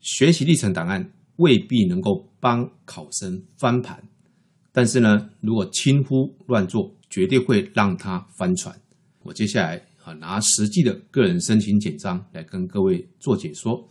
[0.00, 4.02] 学习历程档案未必能够帮考生翻盘，
[4.72, 8.74] 但是呢，如果轻忽乱做，绝对会让他翻船。
[9.22, 13.86] 我接下来啊，拿实际的个人申请简章来跟各位做解说。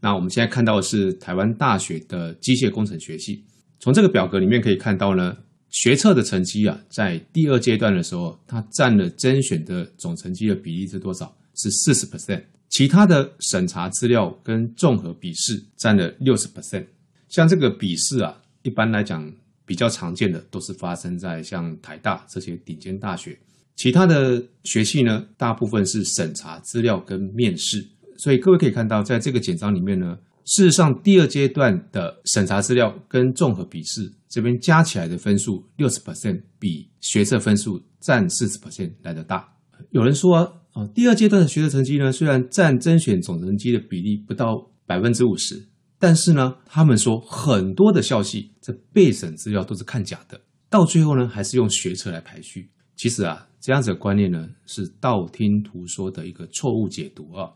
[0.00, 3.44] 那我们现在看到的是台湾大学的机械工程学系，
[3.78, 5.36] 从这个表格里面可以看到呢，
[5.70, 11.36] 学测的成绩啊，在第二阶段的时候，它占了甄选的总成绩的比例是多少？
[11.54, 12.42] 是四十 percent。
[12.78, 16.86] 其他的审查资料跟综合笔试占了六十 percent。
[17.28, 19.28] 像这个笔试啊，一般来讲
[19.66, 23.36] 比较常见的都是发生在像台大这些顶尖大学。
[23.74, 27.84] 其他的学系呢，大部分是审查资料跟面试，
[28.16, 39.52] 所以各位可以看到，在这个简章里面呢，事实上第二阶段的审查资料跟综合笔试这边加起来的分数六十 percent，比学测分数占四十 percent 来得大。
[39.90, 40.52] 有人说啊，
[40.94, 45.66] 第二阶段的学测成绩呢，虽然占甄选总成绩的比例不到百分之五十，
[45.98, 52.68] 但是呢，他们说很多的校系这备审资料都是看假的，到最后呢，还是用学测来排序。
[52.96, 57.50] 其实啊，这样子的观念呢，是道听途说的一个错误解读啊。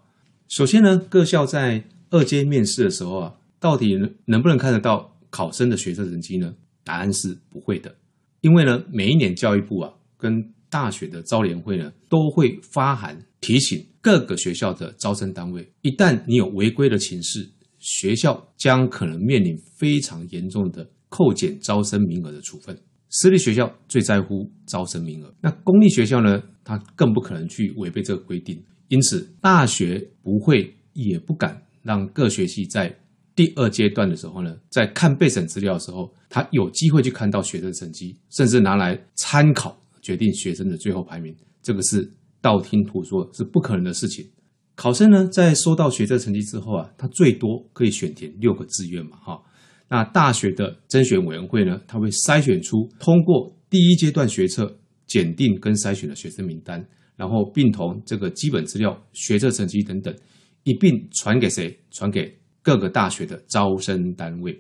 [0.49, 6.55] 首先呢，各校在二阶面试的时候啊，到底能不能看得到考生的学测成绩呢？
[6.85, 7.95] 答案是不会的，
[8.41, 17.47] 因为呢，每一年教育部啊跟大学的招联会呢，都会发函提醒各个学校的招生单位，一旦你有违规的情事，
[17.79, 22.75] 学校将可能面临非常严重的扣减招生名额的处分。
[23.11, 26.43] 私立学校最在乎招生名额，那公立学校呢？
[26.65, 28.65] 他更不可能去违背这个规定。
[28.89, 32.97] 因此，大学不会也不敢让各学系在
[33.35, 41.35] 第二阶段的时候呢，在看备审资料的时候，他有机会去看到学生成绩，甚至拿来参考决定学生的最后排名。
[41.63, 44.29] 这个是道听途说，是不可能的事情。
[44.75, 49.41] 考生呢，在收到学测成绩之后啊，他最多可以选填六个志愿嘛，哈。
[49.89, 56.83] 那大学的甄选委员会呢，他会筛选出通过第一阶段学测检定跟筛选的学生名单，
[57.15, 60.13] 然后并同这个基本资料、学测成绩等等
[60.65, 61.79] 一并传给谁？
[61.91, 64.59] 传给各个大学的招生单位。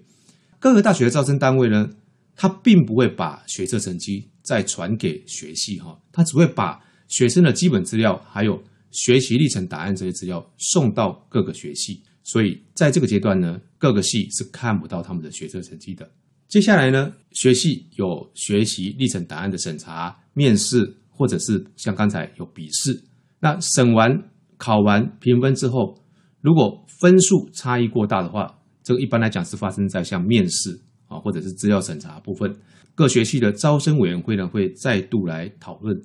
[0.59, 1.89] 各个大学的招生单位呢，
[2.37, 12.03] 他并不会把学测成绩再传给学系哈，他只会把学生的基本资料还有学习历程档案这些资料送到各个学系。
[12.25, 16.09] 所以在这个阶段呢，各个系是看不到他们的学测成绩的。
[16.49, 23.03] 接下来呢，学系有学习历程档案的审查、面试，或者是像刚才有笔试。
[23.41, 26.05] 那审完、考完、评分之后，
[26.41, 30.81] 如果分数差异过大的话，这个一般来讲是发生在像面试
[31.13, 32.55] 啊，或者是资料审查部分。
[32.95, 35.97] 各学系的招生委员会呢，会再度来讨论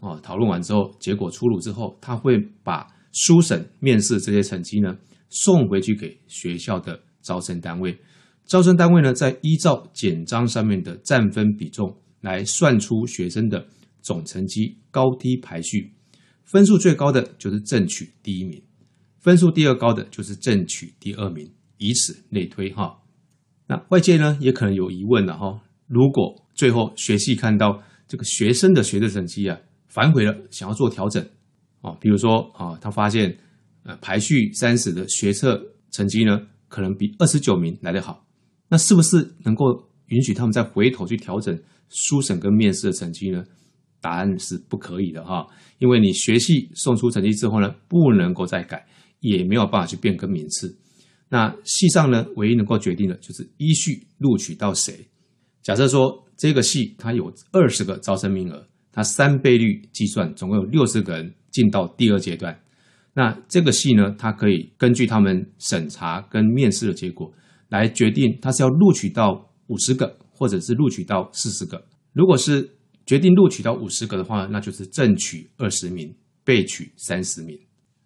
[0.00, 4.96] 啊，讨论完之后，结果出炉之后，他会把书审、面试这些成绩呢，
[5.28, 7.96] 送回去给学校的招生单位，
[8.44, 13.66] 招生单位呢，再依照简章上面的占分比重来算出学生的
[14.00, 15.92] 总成绩高低排序，
[16.44, 18.60] 分数最高的就是正取第一名，
[19.20, 22.98] 分数第二高的就是正取第二名，以此类推哈。
[23.72, 31.24] 那外界呢也可能有疑问了哈，如果最后学系看到这个学生的学测成绩啊反悔了，想要做调整
[31.80, 33.38] 啊，比如说啊，他发现。
[33.84, 35.60] 呃，排序三十的学测
[35.90, 38.24] 成绩呢，可能比二十九名来得好。
[38.68, 39.64] 那是不是能够
[40.06, 43.42] 允许他们再回头去调整书审跟面试的成绩呢？
[44.00, 45.48] 答案是不可以的哈，
[45.80, 48.86] 因为你学系送出成绩之后呢，不能够再改，
[49.18, 50.72] 也没有办法去变更名次。
[51.32, 55.08] 那系上呢，唯一能够决定的就是依序录取到谁。
[55.62, 62.60] 假设说这个系它有二十个招生名额，它三倍率计算，总共有六十个人进到第二阶段。
[63.14, 67.32] 那这个系呢，它可以根据他们审查跟面试的结果
[67.70, 71.82] 来决定，它是要录取到五十个，或者是录取到四十个。
[72.12, 72.68] 如果是
[73.06, 76.14] 决定录取到五十个的话，那就是正取二十名，
[76.44, 77.58] 备取三十名。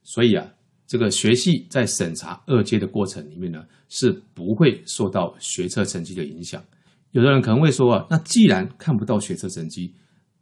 [0.05, 0.47] 所以啊，
[0.87, 6.63] 这个学系在审查二阶的过程里面呢，是不会受到学测成绩的影响。
[7.13, 9.95] 有的人可能会说啊，那既然看不到学测成绩，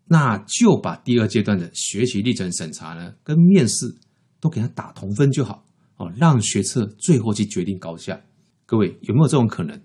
[0.06, 3.94] 那就把第二阶段的学习历程审查呢跟面试。
[4.40, 5.64] 都给他打同分就好
[5.96, 8.20] 哦，让学测最后去决定高下。
[8.66, 9.80] 各位有没有这种可能？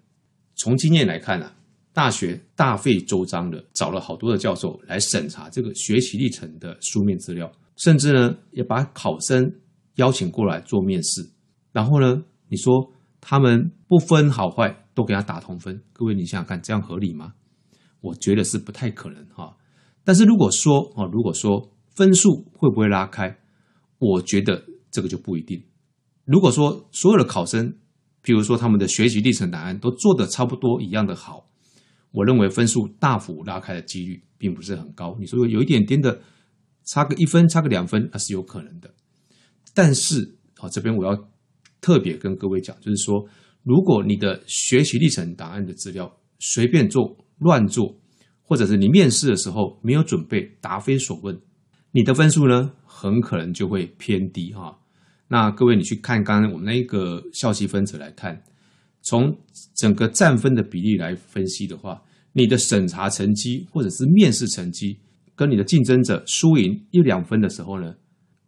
[0.57, 1.55] 从经验来看啊，
[1.93, 9.49] 大学大费周章的找了好多的教授来审查这个学习历程的书面资料，甚至呢也把考生
[9.99, 11.29] 邀请过来做面试。
[11.71, 12.91] 然后呢，你说
[13.21, 17.33] 他们不分好坏都给他打同分，各位你想想看，这样合理吗？
[18.01, 19.57] 我觉得是不太可能哈。
[20.03, 23.37] 但是如果说哦，如果说分数会不会拉开？
[23.99, 25.61] 我觉得这个就不一定。
[26.23, 27.75] 如果说所有的考生
[28.23, 31.49] 譬如说他们的学习历程答案都做得差不多一样的好，
[32.11, 35.17] 我认为分数大幅拉开的几率并不是很高。
[35.19, 36.21] 你说有一点点的
[36.85, 38.89] 差个一分、差个两分，那是有可能的。
[39.81, 41.15] 但是啊，这边我要
[41.79, 43.25] 特别跟各位讲，就是说，
[43.63, 47.97] 如果你的学习历程档案的资料随便做、乱做，
[48.43, 51.39] 或者是你面试的时候没有准备、答非所问，
[51.93, 54.77] 你的分数呢，很可能就会偏低哈。
[55.29, 58.43] 那各位，你去看刚刚我们那个校系分值来看，
[59.01, 59.33] 从
[59.77, 62.01] 整个占分的比例来分析的话，
[62.33, 64.99] 你的审查成绩或者是面试成绩
[65.37, 67.95] 跟你的竞争者输赢一两分的时候呢，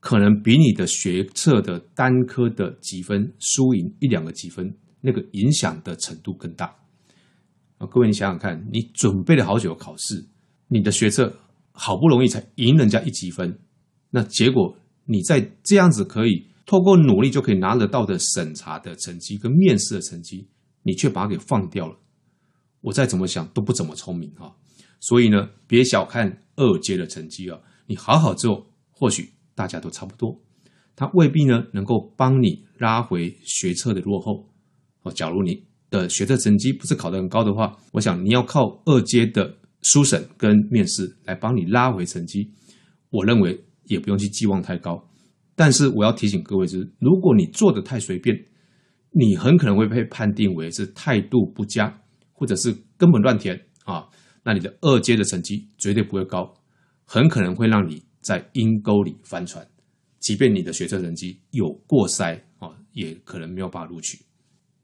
[0.02, 6.66] 可能比你的学测的单科的积分输赢一两个积分，那个影响的程度更大。
[7.78, 10.28] 啊，各位，你想想看，你准备了好久考试，
[10.68, 11.32] 你的学测
[11.72, 13.60] 好不容易才赢人家一级分，
[14.10, 14.76] 那结果
[15.06, 20.48] 你在这样子可以透过努力就可以拿得到的审查的成绩跟面试的成绩，
[20.82, 21.96] 你却把它给放掉了。
[22.82, 24.56] 我再怎么想都不怎么聪明哈。
[25.00, 30.40] 所以呢，别小看二阶的成绩啊，你好好做，或许大家都差不多，
[30.96, 34.48] 它未必呢能够帮你拉回学测的落后。
[35.04, 42.52] 哦，假如你的学测成绩不是考得很高的话，我想你要靠二阶的书审跟面试来帮你拉回成绩，
[43.10, 45.04] 我认为也不用去寄望太高。
[45.56, 48.36] 但是我要提醒各位，就是如果你做得太随便，
[49.12, 52.02] 你很可能会被判定为是态度不佳，
[52.32, 54.08] 或者是根本乱填啊，
[54.44, 56.54] 那你的二阶的成绩绝对不会高，
[57.06, 59.68] 很可能会让你在阴沟里翻船。
[60.20, 64.20] 即便你的学测成绩有过筛啊，也可能没有办法录取。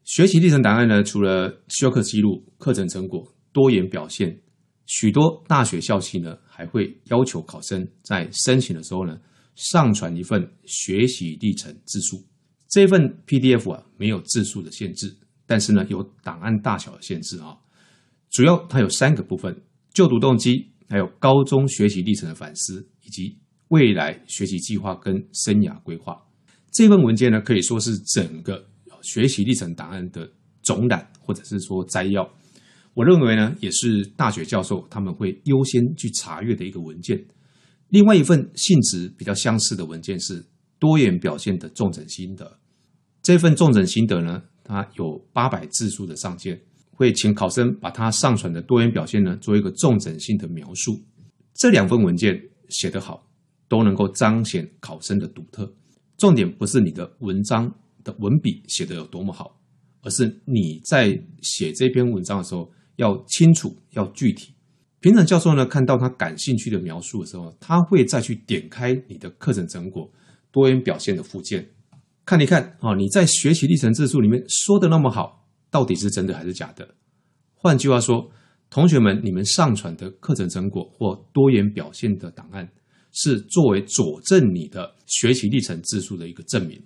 [0.04, 4.42] 学习历程档案呢，除了修课记录、课程成果、多元表现，
[4.86, 9.20] 许多大学校系呢还会要求考生在申请的时候呢，
[9.56, 12.26] 上传一份学习历程自述。
[12.70, 17.58] 这份 PDF 啊没有字数的限制，但是呢有档案大小的限制啊。
[18.30, 19.62] 主要它有三个部分：
[19.94, 23.38] 就读动机，还有高中学习历程的反思，以及
[23.70, 26.22] 未来学习计划跟生涯规划。
[26.72, 28.68] 这份文件呢可以说是整个。
[29.04, 30.28] 学习历程档案的
[30.64, 32.28] 总览，或者是说摘要，
[32.96, 37.24] 我认为呢，也是大学教授他们会优先去查阅的一个文件。
[37.90, 40.44] 另外一份性质比较相似的文件是
[40.80, 42.60] 多元表现的重整心得。
[43.22, 46.60] 这份重整心得呢，它有八百字数的上限，
[46.98, 51.02] 会请考生把它上传的多元表现呢，做一个重整性的描述。
[51.54, 53.26] 这两份文件写得好，
[53.70, 55.74] 都能够彰显考生的独特。
[56.18, 57.74] 重点不是你的文章。
[58.04, 59.60] 的文笔写得有多么好，
[60.02, 64.54] 而是你在写这篇文章的时候要清楚、要具体。
[65.02, 70.10] 评审教授呢，看到他感兴趣的描述的时候，他会再去点开你的课程成果
[70.54, 71.68] 多元表现的附件，
[72.24, 76.88] 看一看啊，你在学习历程自述里面说的那么好，到底是真的还是假的？
[77.54, 78.30] 换句话说，
[78.70, 82.70] 同学们，你们上传的课程成果或多元表现的档案，
[83.12, 86.82] 是作为佐证你的学习历程字数的一个证明。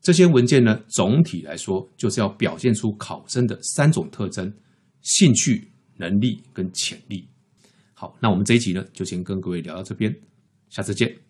[0.00, 4.52] 这些文件呢，总体来说就是要表现出考生的三种特征：
[5.02, 7.28] 兴趣、能力跟潜力。
[7.94, 10.14] 好，那我们这一集呢，就先跟各位聊到这边，
[10.68, 11.25] 下次见。